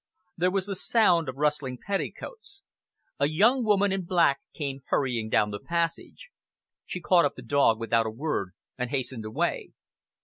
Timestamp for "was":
0.49-0.65